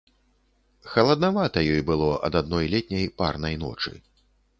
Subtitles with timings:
[0.93, 3.93] Халаднавата ёй было ад адной летняй, парнай ночы.